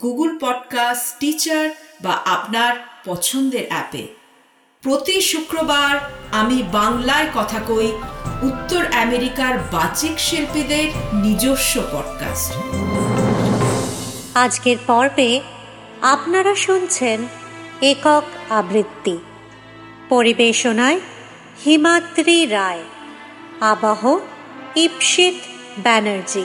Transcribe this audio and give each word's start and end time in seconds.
Google 0.00 0.38
podcast 0.38 1.18
Stitcher 1.20 1.70
বা 2.02 2.12
আপনার 2.24 2.76
পছন্দের 3.04 3.66
অ্যাপে। 3.68 4.06
প্রতি 4.82 5.20
শুক্রবার 5.20 5.98
আমি 6.32 6.62
বাংলায় 6.62 7.26
কথা 7.34 7.60
কই 7.68 7.92
উত্তর 8.42 8.86
আমেরিকার 8.86 9.58
বাচিক 9.58 10.18
শিল্পীদের 10.18 11.16
নিজস্ব 11.22 11.80
পডকাস্ট 11.92 12.52
আজকের 14.34 14.76
পর্বে 14.86 15.40
আপনারা 16.02 16.54
শুনছেন 16.54 17.26
একক 17.82 18.52
আবৃত্তি। 18.52 19.18
পরিবেশনায় 20.08 21.00
হিমাদ্রি 21.64 22.46
রায়। 22.46 22.82
আবাহ 23.60 24.18
ইপসিত 24.76 25.34
ব্যানার্জি। 25.82 26.44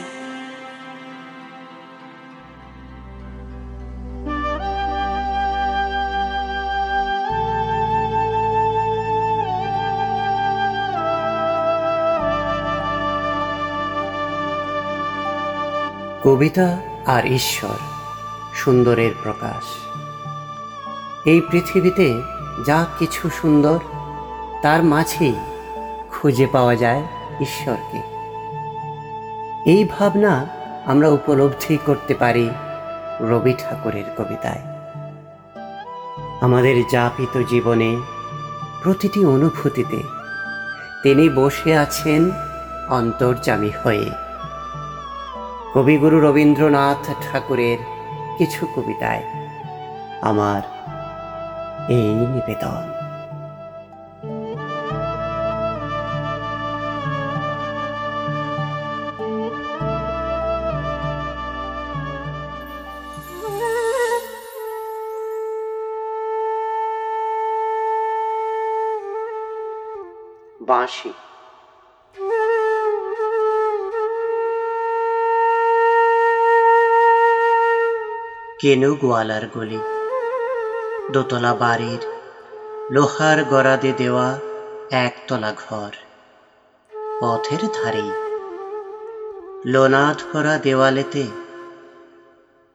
কবিতা 16.28 16.78
আর 17.06 17.26
ঈশ্বর, 17.26 17.78
সুন্দরের 18.56 19.12
প্রকাশ। 19.24 19.64
এই 21.28 21.42
পৃথিবীতে 21.42 22.22
যা 22.66 22.86
কিছু 23.00 23.30
সুন্দর, 23.30 23.80
তার 24.62 24.84
মাঝেই 24.84 25.34
খুঁজে 26.12 26.48
পাওয়া 26.48 26.76
যায় 26.76 27.02
ঈশ্বরকে। 27.42 27.98
এই 29.72 29.88
ভাবনা 30.00 30.48
আমরা 30.86 31.10
উপলব্ধি 31.10 31.78
করতে 31.86 32.14
পারি 32.14 32.50
রবি 33.22 33.54
ঠাকুরের 33.54 34.04
কবিতায়। 34.18 34.62
আমাদের 36.42 36.84
যাপিত 36.92 37.44
জীবনে 37.50 37.98
প্রতিটি 38.84 39.26
অনুভূতিতে 39.26 40.04
তিনি 41.04 41.30
বসে 41.30 41.78
আছেন 41.78 42.32
অন্তর্জামী 42.90 43.70
হয়ে। 43.84 44.27
কবিগুরু 45.78 46.18
রবীন্দ্রনাথ 46.20 47.04
ঠাকুরের 47.22 47.80
কিছু 48.38 48.62
কবিতায় 48.76 49.24
আমার 50.22 50.62
এই 51.90 52.10
নিবেদন। 52.34 52.82
কেনু 78.68 78.96
গোয়ালার 78.96 79.42
গলি। 79.54 79.80
দোতলা 81.12 81.54
বাড়ির 81.54 82.00
লোহার 82.92 83.44
গড়াদে 83.44 83.94
দেওয়া 83.98 84.40
একতলা 84.92 85.54
ঘর। 85.58 85.92
পথের 87.22 87.68
ধারে 87.74 88.12
লোনা 89.66 90.16
ধরা 90.20 90.58
দেওয়ালেতে 90.58 91.24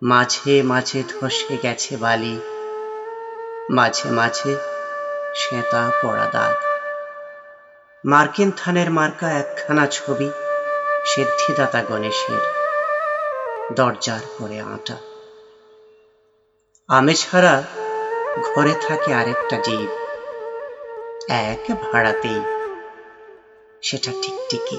মাঝে 0.02 0.62
মাঝে 0.62 1.02
ধসে 1.02 1.56
গেছে 1.62 1.96
বালি, 1.96 2.40
মাঝে 3.70 4.10
মাঝে 4.10 4.56
শ্বেতা 5.34 5.90
পড়া 6.02 6.26
দাগ। 6.32 6.64
মার্কিন 8.04 8.52
থানের 8.56 8.90
মার্কা 8.90 9.30
একখানা 9.30 9.86
ছবি 9.86 10.30
সিদ্ধিদাতা 11.06 11.82
গণেশের 11.82 12.40
দরজার 13.74 14.20
পরে 14.38 14.60
আঁটা। 14.60 14.96
আমি 16.92 17.14
ছাড়া 17.14 17.62
ঘরে 18.42 18.74
থাকে 18.88 19.14
আরেকটা 19.14 19.56
জীব। 19.56 19.90
এক 21.28 21.62
ভাড়াতেই 21.82 22.40
সেটা 23.82 24.12
টিকটিকি 24.22 24.78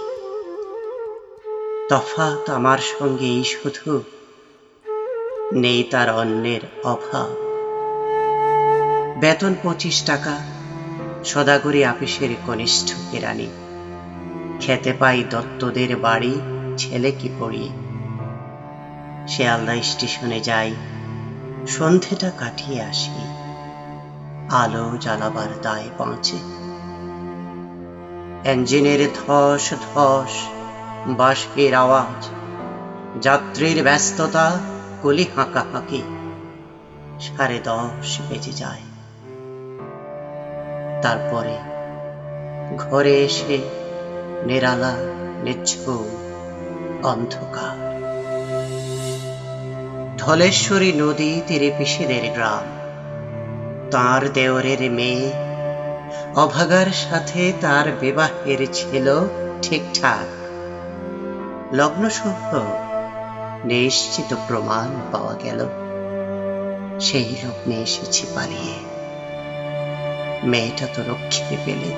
তফাৎ 1.89 2.49
আমার 2.49 2.77
সঙ্গে 2.77 3.25
এই 3.25 3.43
শুধু 3.43 4.01
নেই 5.53 5.83
তার 5.83 6.09
অন্যের 6.09 6.63
অভাব। 6.83 7.29
বেতন 9.19 9.53
পঁচিশ 9.63 10.03
টাকা, 10.05 10.35
সদাগরি 11.25 11.85
আপিসের 11.85 12.29
কনিষ্ঠ 12.45 12.93
কেরানি 13.11 13.47
খেতে 14.59 14.93
পাই 14.93 15.23
দত্তদের 15.29 15.97
বাড়ি, 15.97 16.33
ছেলে 16.77 17.11
কি 17.11 17.29
পড়িয়ে 17.39 17.69
শিয়ালদা 19.27 19.75
স্টেশনে 19.81 20.39
যাই 20.39 20.71
সন্ধেটা 21.67 22.31
কাটিয়ে 22.37 22.81
আসি। 22.81 23.27
আলো 24.49 24.97
জ্বালাবার 24.97 25.61
দায় 25.61 25.89
পৌঁছে 25.97 26.37
ইঞ্জিনের 28.51 29.07
ধস 29.13 29.73
ধস, 29.73 30.47
বাষ্পের 31.07 31.73
আওয়াজ, 31.73 32.29
যাত্রীর 33.21 33.83
ব্যস্ততা, 33.83 34.59
কলি 35.01 35.25
হাঁকা 35.35 35.63
হাঁকি, 35.73 36.01
সাড়ে 37.19 37.59
দশ 37.63 38.21
বেজে 38.29 38.51
যায়। 38.51 38.81
তারপরে 41.01 41.57
ঘরে 42.77 43.23
এসে 43.23 43.57
নিরালা 44.43 44.95
নিচ্ছুম 45.43 46.05
অন্ধকার। 47.03 47.72
ধলেশ্বরী 50.25 50.93
নদী 50.93 51.41
তীরে 51.47 51.71
পিসিদের 51.77 52.31
গ্রাম। 52.33 52.63
তার 53.91 54.33
দেওরের 54.33 54.91
মেয়ে, 54.91 55.31
অভাগার 56.35 56.85
সাথে 56.93 57.53
তার 57.61 57.91
বিবাহের 57.91 58.67
ছিল 58.73 59.27
ঠিকঠাক। 59.61 60.43
লগ্ন 61.73 62.09
শুভ 62.09 62.55
নিশ্চিত 63.65 64.35
প্রমাণ 64.47 64.87
পাওয়া 65.11 65.35
গেল। 65.43 65.67
সেই 66.99 67.35
লগ্নে 67.45 67.75
এসেছি 67.75 68.27
পালিয়ে। 68.35 68.73
মেয়েটা 70.43 70.87
তো 70.93 71.01
রক্ষিতে 71.01 71.57
পেলে। 71.65 71.95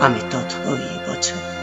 আমি 0.00 0.20
তথই 0.30 1.10
বছর। 1.10 1.54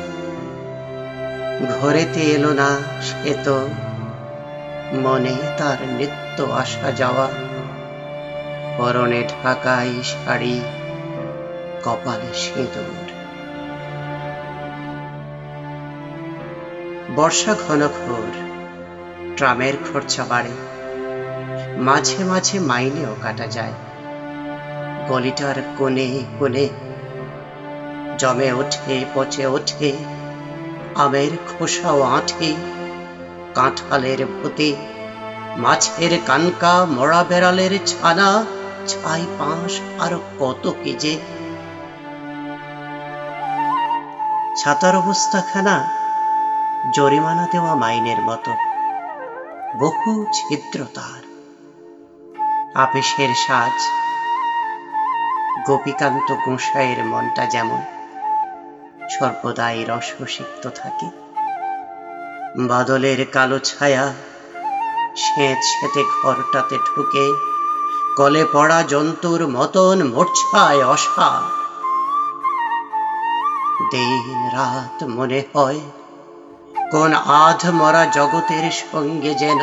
ঘরেতে 1.81 2.19
এলো 2.19 2.53
না 2.53 2.77
সে 3.01 3.33
তো 3.44 3.67
মনে 4.93 5.35
তার 5.57 5.88
নিত্য 5.88 6.43
আসা 6.43 6.91
যাওয়া। 6.91 7.27
পরনে 8.77 9.23
ঢাকাই 9.23 9.89
শাড়ি, 10.03 10.61
কপালে 11.83 12.33
সিঁদুর 12.33 13.11
বর্ষা 17.15 17.55
ঘন 17.67 17.88
ঘোর, 17.88 18.31
ট্রামের 19.38 19.73
খরচা 19.77 20.25
বাড়ে। 20.25 20.49
মাঝে 21.77 22.23
মাঝে 22.23 22.59
মাইনেও 22.59 23.15
কাটা 23.21 23.47
যায়। 23.47 23.73
গলিটার 25.07 25.55
কোণে 25.77 26.23
কোণে 26.39 26.69
জমে 28.17 28.51
ওঠে, 28.51 29.05
পচে 29.13 29.45
ওঠে। 29.45 29.94
আমের 30.95 31.31
খোসাও 31.47 32.01
আঁঠে। 32.01 32.81
কাঁঠালের 33.56 34.25
ভূতে 34.25 34.75
মাছের 35.57 36.19
কানকা 36.27 36.86
মরা 36.86 37.24
বেড়ালের 37.24 37.86
ছানা, 37.86 38.45
ছাই 38.88 39.25
পাঁশ 39.39 39.80
আর 40.00 40.19
কত 40.39 40.74
কি 40.83 40.94
যে। 40.94 41.19
ছাতার 44.57 44.95
অবস্থাখানা 44.95 45.88
জরিমানা 46.95 47.48
দেওয়া 47.51 47.75
মাইনের 47.75 48.21
মতো, 48.21 48.51
বহু 49.80 50.25
ছিদ্র 50.33 50.86
তার। 50.94 51.21
আপিসের 52.75 53.30
সাজ, 53.47 53.81
গোপীকান্ত 55.68 56.36
গোসাইয়ের 56.45 57.06
মনটা 57.06 57.45
যেমন, 57.45 57.81
সর্বদাই 59.09 59.86
রসসিক্ত 59.88 60.69
থাকে। 60.69 61.20
বাদলের 62.57 63.25
কালো 63.25 63.59
ছায়া, 63.59 64.13
সেঁত 65.15 65.57
সেতে 65.57 66.03
ঘরটাতে 66.03 66.77
ঢুকে, 66.77 67.31
কলে 68.18 68.45
পড়া 68.53 68.83
জন্তুর 68.83 69.48
মতন 69.48 70.03
মূর্ছায় 70.03 70.86
অসা। 70.86 71.42
দিন 73.92 74.50
রাত 74.53 75.03
মনে 75.03 75.44
হয়, 75.56 75.80
কোন 76.92 77.13
আধ 77.13 77.69
মরা 77.69 78.06
জগতের 78.06 78.71
সঙ্গে 78.71 79.33
যেন 79.33 79.59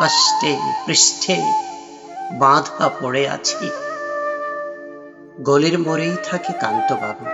আষ্টে 0.00 0.56
পৃষ্ঠে 0.86 1.52
বাঁধা 2.32 2.88
পড়ে 2.88 3.28
আছি। 3.28 3.70
গলির 5.40 5.78
মোড়েই 5.78 6.16
থাকে 6.24 6.52
কান্তবাবু, 6.52 7.26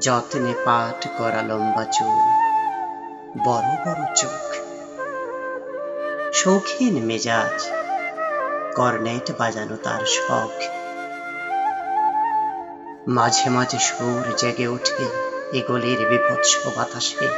যত্নে 0.00 0.52
পাঠ 0.64 1.08
করা 1.18 1.42
লম্বা 1.42 1.84
চুল। 1.84 2.39
বড় 3.38 3.66
বড় 3.86 4.14
চোখ। 4.14 4.54
শৌখিন 6.34 7.04
মেজাজ, 7.04 7.68
কর্নেট 8.74 9.32
বাজানো 9.38 9.76
তার 9.76 10.06
শখ। 10.06 10.62
মাঝে 13.08 13.50
মাঝে 13.50 13.78
সুর 13.78 14.34
জেগে 14.36 14.66
ওঠে 14.66 15.04
এগুলির 15.52 16.08
বিভৎস 16.08 16.78
বাতাসে। 16.78 17.28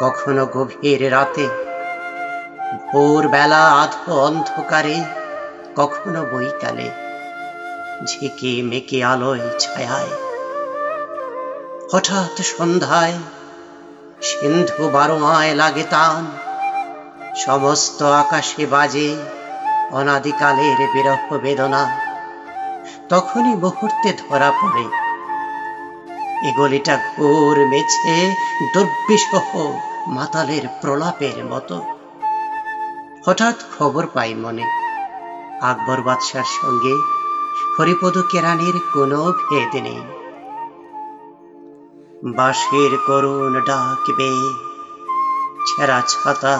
কখনো 0.00 0.46
গভীর 0.46 1.12
রাতে, 1.12 1.48
ভোরবেলা 2.92 3.68
আধো 3.68 4.20
অন্ধকারে, 4.20 5.04
কখনো 5.76 6.24
বৈকালে, 6.24 6.90
ঝেঁকে 8.06 8.62
মেকে 8.62 9.04
আলোয় 9.04 9.40
ছায়ায়। 9.58 10.08
হঠাৎ 11.92 12.42
সন্ধ্যায় 12.42 13.12
সিন্ধু 14.22 14.88
বারোয়ায় 14.88 15.54
লাগে 15.54 15.84
তান 15.90 16.26
সমস্ত 17.36 18.02
আকাশে 18.02 18.66
বাজে 18.66 19.16
অনাদিকালের 19.90 20.88
বিরহ 20.92 21.36
বেদনা। 21.36 22.00
তখনই 23.08 23.54
মুহূর্তে 23.54 24.12
ধরা 24.12 24.50
পড়ে। 24.50 24.84
এগলিটা 26.48 26.96
ঘোর 26.96 27.66
মেছে 27.66 28.34
দুর্বিষহ 28.74 29.72
মাতালের 30.06 30.68
প্রলাপের 30.80 31.44
মতো। 31.44 31.82
হঠাৎ 33.26 33.54
খবর 33.78 34.06
পাই 34.06 34.34
মনে, 34.34 34.64
আকবর 35.62 36.00
বাদশার 36.00 36.44
সঙ্গে 36.62 36.94
হরিপদ 37.78 38.18
কেরানির 38.30 38.80
কোনো 38.94 39.32
ভেদ 39.32 39.82
নেই। 39.82 40.19
বাঁশের 42.24 42.98
করুণ 43.06 43.60
ডাকবে। 43.60 44.30
ছেঁড়া 45.66 46.02
ছাতা, 46.08 46.58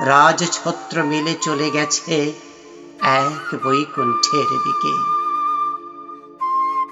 রাজছত্র 0.00 1.02
মিলে 1.02 1.34
চলে 1.34 1.70
গেছে 1.70 2.32
এক 3.02 3.54
বৈকুণ্ঠের 3.64 4.46
দিকে। 4.46 4.94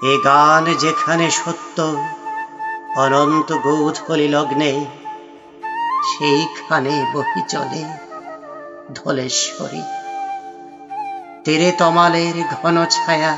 এ 0.07 0.17
গান 0.23 0.73
যেখানে 0.73 1.31
সত্য, 1.31 1.95
অনন্ত 2.97 3.53
গৌধলি 3.53 4.27
লগ্নে, 4.27 4.85
সেইখানে 6.07 7.05
বহি 7.13 7.41
চলে 7.49 7.83
ধলেশ্বরী। 8.93 9.81
তীরে 11.43 11.71
তমালের 11.71 12.43
ঘন 12.43 12.85
ছায়া, 12.85 13.37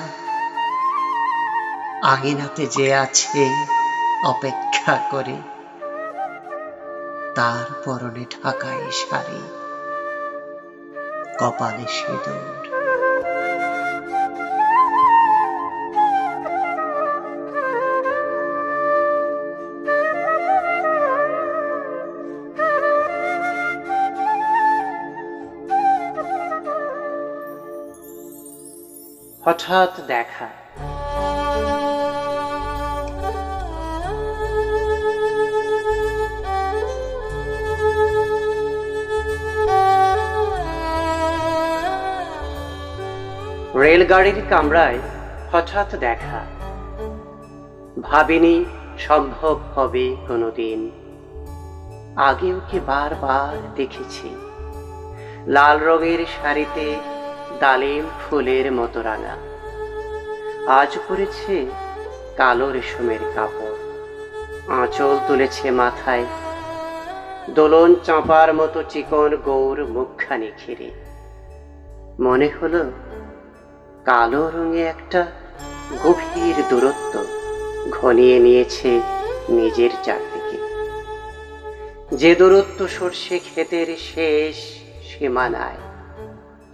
আঙিনাতে 2.03 2.65
যে 2.65 2.95
আছে 2.95 3.69
অপেক্ষা 4.25 4.99
করে। 5.11 5.35
তার 7.35 7.73
পরনে 7.85 8.25
ঢাকায় 8.25 8.91
শাড়ি 8.91 9.41
কপালে 11.39 11.85
সিঁদুর। 11.87 12.69
হঠাৎ 29.45 29.99
দেখা 29.99 30.58
রেলগাড়ির 43.75 44.41
কামরায় 44.49 44.99
হঠাৎ 45.51 45.95
দেখা। 45.95 46.45
ভাবিনি 48.01 48.65
সম্ভব 48.99 49.59
হবে 49.75 50.15
কোনোদিন। 50.27 50.91
আগেও 52.15 52.59
কি 52.67 52.79
বারবার 52.79 53.75
দেখেছি। 53.75 54.35
লাল 55.47 55.79
রঙের 55.79 56.25
শাড়িতে 56.25 56.95
ডালিম 57.59 58.05
ফুলের 58.05 58.71
মতো 58.71 59.01
রাঙা। 59.01 59.37
আজ 60.73 60.97
পরেছে 61.09 61.65
কালো 62.37 62.71
রেশমের 62.71 63.19
কাপড়। 63.35 63.75
আঁচল 64.81 65.17
তুলেছে 65.27 65.71
মাথায়। 65.71 66.25
দোলন 67.49 67.95
চাঁপার 68.03 68.53
মতো 68.53 68.83
চিকন 68.89 69.35
গৌর 69.35 69.85
মুখখানি 69.85 70.51
ঘিরে। 70.65 70.91
মনে 72.19 72.49
হলো 72.61 72.91
কালো 74.09 74.49
রঙে 74.49 74.81
একটা 74.81 75.25
গভীর 76.03 76.55
দূরত্ব 76.69 77.23
ঘনিয়ে 77.89 78.39
নিয়েছে 78.39 79.01
নিজের 79.49 79.89
চারদিকে। 80.03 80.57
যে 82.15 82.35
দূরত্ব 82.35 82.87
সর্ষে 82.87 83.39
ক্ষেতের 83.39 83.97
শেষ 83.97 84.55
সীমানায়, 85.07 85.77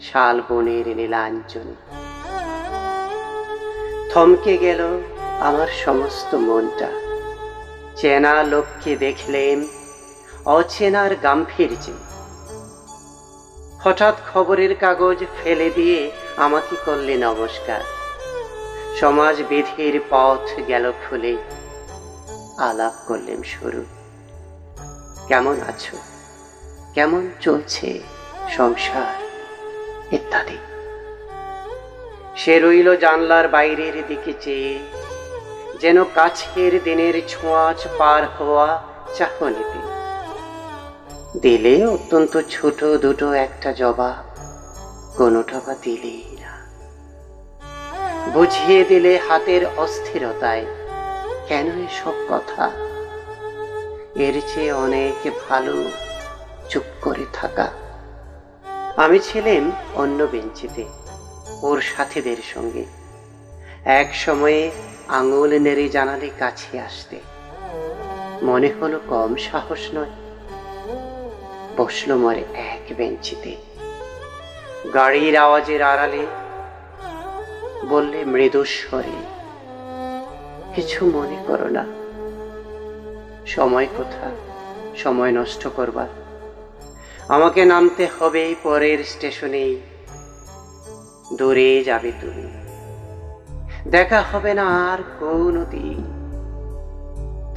শাল 0.02 0.42
বনের 0.50 0.88
নীলাঞ্জন। 0.88 1.76
থমকে 4.14 4.58
গেল 4.58 5.02
আমার 5.40 5.68
সমস্ত 5.86 6.36
মনটা। 6.36 6.90
চেনা 7.96 8.44
লোককে 8.44 8.96
দেখলেন 8.96 9.68
অচেনার 10.46 11.16
গাম্ভীর্য। 11.16 11.92
হঠাৎ 13.84 14.16
খবরের 14.34 14.76
কাগজ 14.76 15.18
ফেলে 15.44 15.70
দিয়ে 15.76 16.12
আমাকে 16.38 16.76
করলে 16.86 17.18
নমস্কার। 17.18 17.82
সমাজ 19.00 19.42
বিধির 19.50 20.02
পথ 20.10 20.60
গেল 20.68 20.92
খুলে, 20.92 21.38
আলাপ 22.58 22.94
করলেন 23.08 23.44
শুরু। 23.44 23.86
কেমন 25.28 25.62
আছো? 25.68 25.98
কেমন 26.94 27.30
চলছে 27.42 28.00
সংসার 28.50 29.14
ইত্যাদি? 30.14 30.58
সে 32.36 32.60
রইল 32.60 32.96
জানলার 32.96 33.48
বাইরের 33.48 33.94
দিকে 34.08 34.34
চেয়ে, 34.42 34.80
যেন 35.82 36.04
কাছের 36.04 36.84
দিনের 36.84 37.22
ছোঁয়াচ 37.28 37.88
পার 37.98 38.24
হওয়া 38.40 38.84
চাহনিতে। 39.18 39.80
দিলে 41.40 41.86
অত্যন্ত 41.86 42.42
ছোট 42.50 42.84
দুটো 42.84 43.34
একটা 43.34 43.74
জবাব 43.74 44.26
কোনোটা 45.18 45.62
বা 45.68 45.76
দিলেই 45.82 46.38
না। 46.40 46.66
বুঝিয়ে 48.34 48.86
দিলে 48.86 49.20
হাতের 49.30 49.62
অস্থিরতায়, 49.78 50.66
কেন 51.48 51.68
এসব 51.68 52.14
কথা? 52.30 52.72
এর 54.16 54.42
চেয়ে 54.54 54.72
অনেক 54.72 55.30
ভালো 55.50 55.92
চুপ 56.70 56.84
করে 57.02 57.26
থাকা। 57.34 57.72
আমি 58.98 59.20
ছিলাম 59.20 59.72
অন্য 59.96 60.24
বেঞ্চিতে, 60.24 60.86
ওর 61.62 61.82
সাথীদের 61.82 62.38
সঙ্গে। 62.44 62.86
এক 63.86 64.16
সময়ে 64.16 64.72
আঙুল 65.08 65.60
নেড়ে 65.60 65.90
জানালে 65.90 66.30
কাছে 66.40 66.80
আসতে। 66.80 67.20
মনে 68.44 68.74
হলো 68.82 69.00
কম 69.08 69.36
সাহস 69.36 69.90
নয়। 69.94 70.12
বসল 71.78 72.16
মরে 72.16 72.44
এক 72.54 72.94
বেঞ্চিতে। 72.98 73.75
গাড়ির 74.94 75.38
আওয়াজের 75.38 75.82
আড়ালে 75.82 76.26
বললে, 77.90 78.26
মৃদুস্বরে, 78.26 79.18
কিছু 80.76 81.06
মনে 81.06 81.44
করো 81.48 81.68
না। 81.68 81.86
সময় 83.46 83.88
কোথা? 83.98 84.30
সময় 84.96 85.32
নষ্ট 85.32 85.68
করবার 85.68 86.08
আমাকে 87.28 87.66
নামতে 87.66 88.08
হবে 88.20 88.56
পরের 88.64 89.04
স্টেশনেই 89.04 89.82
দূরে 91.34 91.84
যাবে 91.84 92.12
তুমি। 92.22 92.48
দেখা 93.90 94.22
হবে 94.22 94.54
না 94.54 94.94
আর 94.94 94.98
কোনো 95.20 95.66
দিন। 95.66 96.04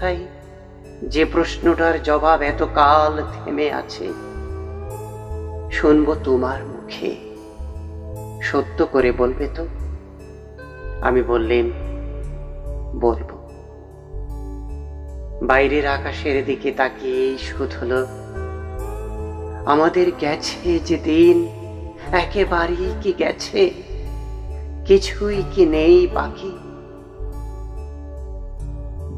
তাই 0.00 0.26
যে 1.02 1.24
প্রশ্নটার 1.24 2.02
জবাব 2.02 2.42
এত 2.42 2.62
কাল 2.74 3.22
থেমে 3.34 3.72
আছে, 3.72 4.08
শুনব 5.72 6.14
তোমার 6.24 6.64
মুখে 6.64 6.77
সত্য 8.42 8.86
করে 8.92 9.12
বলবে 9.12 9.48
তো? 9.54 9.66
আমি 11.00 11.22
বললেন, 11.22 11.66
বলব। 13.00 13.30
বাইরের 15.42 15.86
আকাশের 15.86 16.44
দিকে 16.44 16.70
তাকিয়েই 16.70 17.38
শুধ 17.38 17.70
হলো, 17.82 18.06
আমাদের 19.66 20.12
গেছে 20.20 20.78
যে 20.78 20.96
দিন, 20.96 21.48
একেবারেই 22.12 22.94
কি 23.02 23.12
গেছে? 23.18 23.70
কিছুই 24.86 25.42
কি 25.52 25.66
নেই 25.66 26.06
বাকি? 26.06 26.52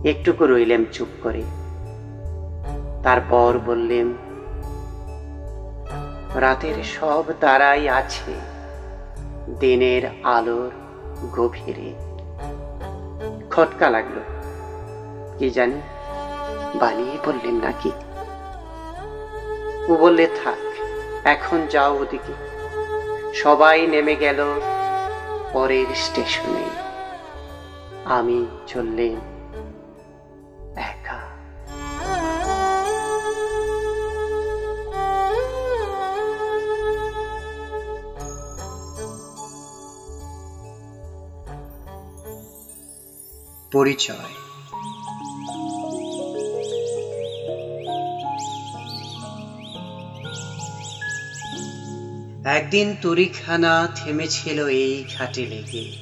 একটুকু 0.08 0.46
রইলেম 0.46 0.84
চুপ 0.92 1.08
করে। 1.22 1.42
তারপর 3.02 3.58
বললেম 3.66 4.14
রাতের 6.34 6.84
সব 6.84 7.24
তারাই 7.40 7.88
আছে। 7.88 8.34
দিনের 9.60 10.02
আলোর 10.24 10.70
গভীরে। 11.32 11.94
খটকা 13.50 13.90
লাগল। 13.90 14.20
কি 15.38 15.50
জানি, 15.50 15.80
বানিয়ে 16.74 17.18
বললেন 17.26 17.54
নাকি? 17.54 17.92
ও 19.88 19.96
বললে, 19.96 20.26
থাক, 20.44 20.58
এখন 21.24 21.66
যাও 21.70 21.98
ওদিকে। 21.98 22.32
সবাই 23.34 23.86
নেমে 23.86 24.16
গেল 24.16 24.60
পরের 25.52 25.86
স্টেশনে। 25.94 26.64
আমি 28.04 28.46
চললেন 28.66 29.39
পরিচয়। 43.72 44.16
একদিন 52.44 52.94
তরিখানা 53.02 53.88
থেমেছিল 53.94 54.66
এই 54.66 55.04
ঘাটে 55.18 55.46
লেগে। 55.46 55.92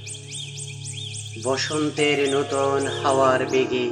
বসন্তের 1.44 2.34
নতুন 2.34 2.86
হাওয়ার 3.02 3.46
বেগে 3.46 3.90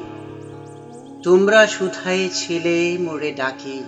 তোমরা 1.23 1.67
সুথায় 1.67 2.29
ছেলে 2.33 2.99
মোড়ে 3.01 3.33
ডাকি। 3.33 3.83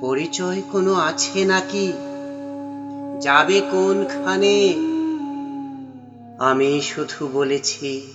পরিচয় 0.00 0.62
কোনো 0.72 0.94
আছে 0.94 1.44
নাকি? 1.44 1.92
যাবে 3.20 3.60
কোনখানে? 3.60 4.74
আমি 6.38 6.80
শুধু 6.80 7.28
বলেছি 7.28 8.12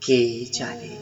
কে 0.00 0.44
জানে? 0.52 0.96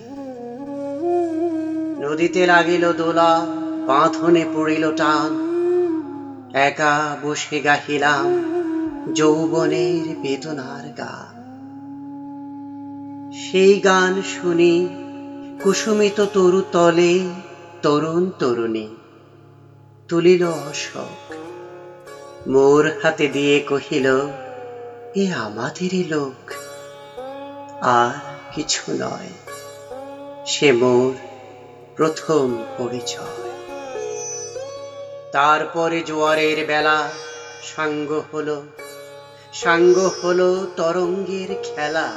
নদীতে 2.06 2.46
লাগিল 2.46 2.92
দোলা, 2.92 3.46
বাঁধনে 3.86 4.44
পড়িল 4.54 4.90
টান। 4.90 5.48
একা 6.54 7.16
বসে 7.22 7.60
গাহিলাম 7.60 8.44
যৌবনের 9.12 10.16
বেদনার 10.16 10.92
গান। 10.92 11.38
সেই 13.32 13.80
গান 13.80 14.22
শুনি 14.22 14.88
কুসুমিত 15.62 16.24
তরু 16.34 16.62
তলে 16.72 17.20
তরুণ 17.82 18.30
তরুণী। 18.38 18.88
তুলিল 20.08 20.44
অশোক, 20.44 21.34
মোর 22.48 22.90
হাতে 23.02 23.28
দিয়ে 23.28 23.60
কহিল, 23.60 24.06
এ 25.14 25.32
আমাদেরই 25.32 26.04
লোক। 26.04 26.52
আর 27.80 28.27
কিছু 28.54 28.92
নয়। 28.92 29.28
সে 30.46 30.72
মোর 30.72 31.14
প্রথম 31.96 32.64
পরিচয়। 32.78 33.50
তারপরে 35.32 36.00
জোয়ারের 36.00 36.66
বেলা 36.66 37.08
সাঙ্গ 37.76 38.22
হলো। 38.34 38.62
সাঙ্গ 39.52 40.10
হলো 40.24 40.66
তরঙ্গের 40.76 41.54
খেলা। 41.62 42.12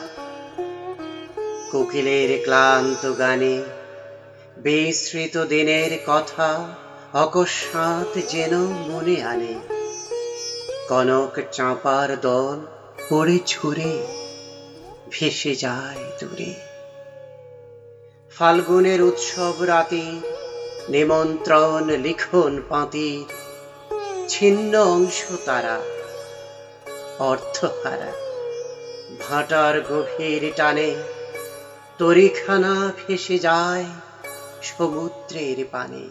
কোকিলের 1.72 2.44
ক্লান্ত 2.44 3.18
গানে 3.18 3.64
বিস্মৃত 4.58 5.46
দিনের 5.46 6.00
কথা 6.08 6.68
অকস্মাৎ 7.14 8.20
যেন 8.30 8.58
মনে 8.58 9.24
আনে। 9.24 9.54
কনক 10.90 11.40
চাঁপার 11.52 12.20
দল 12.20 12.60
পড়ে 13.10 13.40
ছুড়ে। 13.46 14.21
ভেসে 15.12 15.56
যায় 15.56 16.03
দূরে। 16.20 16.53
ফাল্গুনের 18.38 19.01
উৎসব 19.01 19.56
রাতে 19.62 20.06
নিমন্ত্রণ 20.89 21.86
লিখন 21.89 22.62
পাঁতির 22.70 23.27
ছিন্ন 24.30 24.74
অংশ 24.75 25.20
তারা 25.46 25.77
অর্থহারা 27.20 28.12
ভাটার 29.20 29.75
গভীর 29.82 30.51
টানে 30.56 30.96
তরিখানা 31.98 32.91
ভেসে 33.00 33.38
যায় 33.39 33.86
সমুদ্রের 34.63 35.65
পানে। 35.72 36.06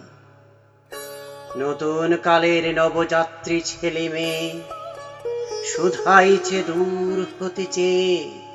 নতুন 1.59 2.17
কালের 2.17 2.65
নবযাত্রী 2.75 3.61
ছেলে 3.61 4.09
মেয়ে 4.09 4.61
শুধাইছে 5.65 6.63
দূর 6.67 7.17
হতে 7.39 7.65
চেয়ে 7.71 8.50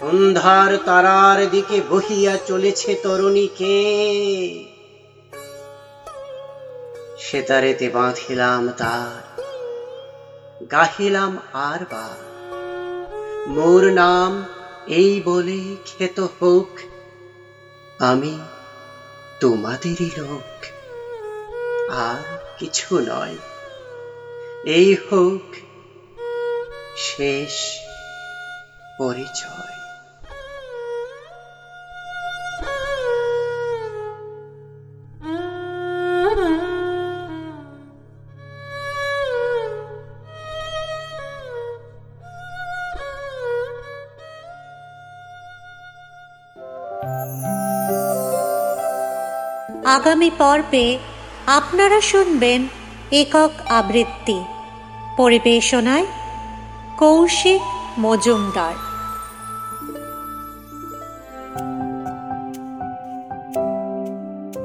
সন্ধ্যার 0.00 0.70
তারার 0.78 1.38
দিকে 1.50 1.76
বহিয়া 1.90 2.34
চলেছে 2.46 2.90
তরুণীকে 3.02 3.76
সেতারেতে 7.18 7.86
বাঁধিলাম 7.88 8.62
তার, 8.78 9.22
গাহিলাম 10.70 11.32
আর 11.68 11.80
বা 11.90 12.06
মোর 13.46 13.82
নাম 13.92 14.32
এই 14.88 15.12
বলে 15.24 15.60
খেত 15.86 16.18
হোক, 16.40 16.70
আমি 18.00 18.34
তোমাদেরই 19.40 20.10
লোক। 20.18 20.50
আর 22.06 22.22
কিছু 22.58 22.90
নয়, 23.00 23.36
এই 24.64 24.88
হোক 25.04 25.44
শেষ 26.98 27.54
পরিচয়। 28.98 29.75
আগামী 49.96 50.30
পর্বে 50.38 50.98
আপনারা 51.46 52.00
শুনবেন 52.00 52.60
একক 53.12 53.50
আবৃত্তি। 53.68 54.38
পরিবেশনায় 55.16 56.06
কৌশিক 56.98 57.62
মজুমদার। 57.98 58.74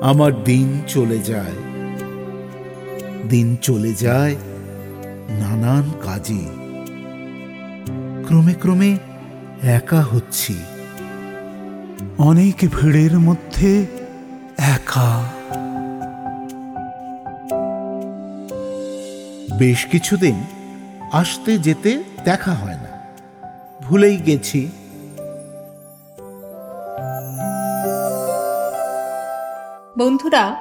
আমার 0.02 0.44
দিন 0.44 0.82
চলে 0.88 1.20
যায়। 1.20 1.58
দিন 3.30 3.56
চলে 3.62 3.94
যায় 3.94 4.36
নানান 5.30 5.86
কাজে। 6.06 6.46
ক্রমে 8.28 8.54
ক্রমে 8.54 8.98
একা 9.62 10.02
হচ্ছি। 10.02 10.56
অনেক 12.18 12.56
ভিড়ের 12.72 13.20
মধ্যে 13.20 13.72
একা। 14.62 15.24
বেশ 19.58 19.86
কিছুদিন 19.86 20.44
আসতে 21.12 21.58
যেতে 21.58 22.04
দেখা 22.24 22.52
হয় 22.52 22.76
না। 22.76 23.02
ভুলেই 23.82 24.18
গেছি। 24.18 24.72
বন্ধুরা 29.98 30.56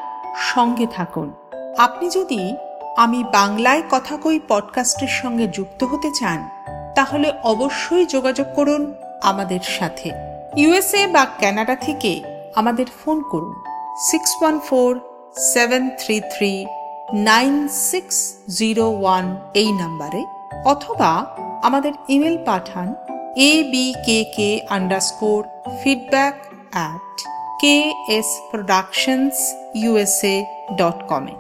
সঙ্গে 0.55 0.87
থাকুন। 0.87 1.33
আপনি 1.79 2.11
যদি 2.11 2.57
আমি 2.97 3.25
বাংলায় 3.33 3.83
কথা 3.91 4.17
কই 4.17 4.41
পডকাস্টের 4.49 5.09
সঙ্গে 5.09 5.49
যুক্ত 5.49 5.85
হতে 5.85 6.11
চান 6.21 6.49
তাহলে 6.95 7.33
অবশ্যই 7.43 8.07
যোগাযোগ 8.07 8.47
করুন 8.57 8.95
আমাদের 9.23 9.61
সাথে। 9.61 10.11
ইউএসএ 10.57 11.07
বা 11.07 11.27
কানাডা 11.41 11.77
থেকে 11.77 12.23
আমাদের 12.57 12.87
ফোন 13.05 13.23
করুন। 13.31 13.80
Six 13.99 14.31
one 14.41 14.57
four 14.61 14.91
seven 15.53 15.83
three 15.99 16.17
three 16.35 16.53
nine 17.27 17.55
six 17.91 18.17
zero 18.59 18.87
one 18.93 19.25
এই 19.55 19.71
নাম্বারে 19.73 20.21
অথবা 20.65 21.11
আমাদের 21.63 21.93
email 22.09 22.37
Pathaan 22.47 22.89
A 23.43 23.53
B 23.73 23.87
K 24.07 24.19
K 24.37 24.51
underscore 24.71 25.41
feedback 25.81 26.35
at 26.73 27.13
K 27.61 27.77
S 28.09 28.29
productions 28.51 29.37
USA 29.75 30.37
dot 30.79 30.99
কমে 31.09 31.40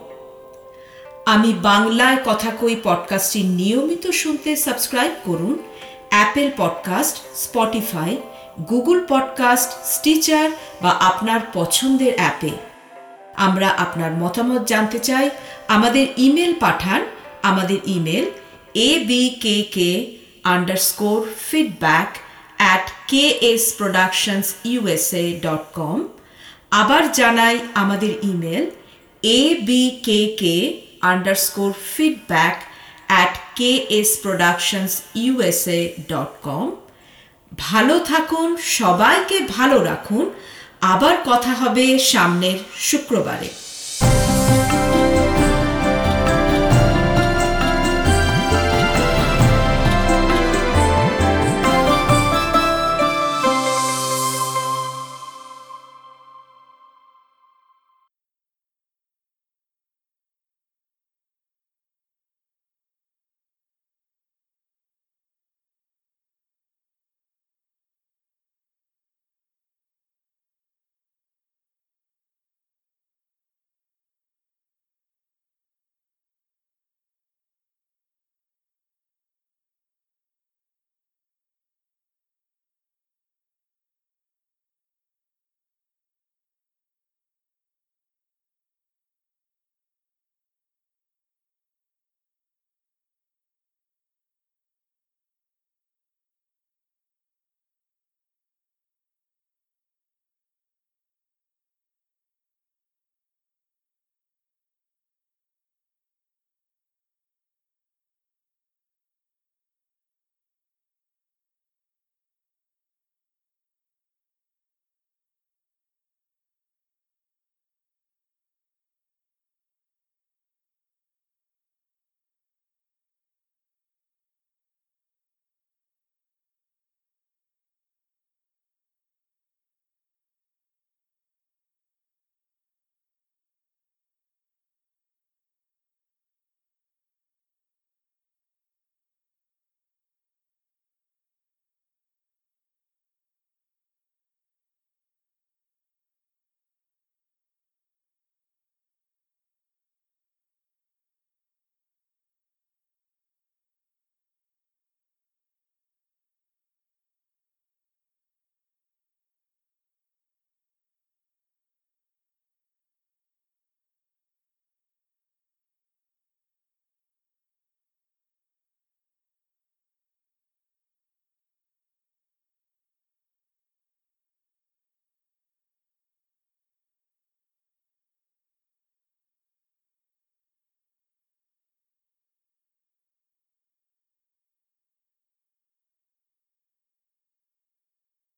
আমি 1.26 1.54
বাংলায় 1.54 2.18
কথা 2.26 2.52
কই 2.52 2.76
পডকাস্টটি 2.84 3.44
নিয়মিত 3.44 4.08
শুনতে 4.08 4.56
সাবস্ক্রাইব 4.56 5.12
করুন 5.24 5.60
Apple 6.10 6.52
podcast 6.58 7.22
Spotify 7.36 8.18
Google 8.70 9.06
podcast 9.08 9.86
Stitcher 9.86 10.50
বা 10.82 10.90
আপনার 10.90 11.40
পছন্দের 11.54 12.16
অ্যাপে। 12.16 12.50
আমরা 13.36 13.70
আপনার 13.70 14.12
মতামত 14.12 14.64
জানতে 14.64 15.00
চাই, 15.00 15.30
আমাদের 15.68 16.08
ইমেল 16.18 16.54
পাঠান, 16.60 17.06
আমাদের 17.42 17.78
email 17.86 18.32
A 18.74 19.04
B 19.08 19.38
K 19.42 19.62
K 19.62 20.18
underscore 20.44 21.28
feedback 21.52 22.18
at 22.58 22.86
K 23.08 23.26
S 23.52 23.64
productions 23.80 24.48
USA 24.72 25.26
dot 25.46 25.66
com 25.74 25.98
আবার 26.82 27.04
জানাই 27.14 27.56
আমাদের 27.74 28.12
email 28.32 28.66
A 29.24 29.42
B 29.68 29.84
K 30.08 30.20
K 30.42 30.56
underscore 31.02 31.72
feedback 31.96 32.58
at 33.08 33.34
K 33.56 33.72
S 34.00 34.10
productions 34.24 34.94
USA 35.16 35.82
dot 36.12 36.34
com 36.44 36.68
ভালো 37.60 37.96
থাকুন, 38.00 38.50
সবাইকে 38.80 39.38
ভালো 39.58 39.78
রাখুন। 39.84 40.26
আবার 40.94 41.16
কথা 41.26 41.54
হবে 41.54 41.86
সামনের 42.12 42.58
শুক্রবারে। 42.80 43.50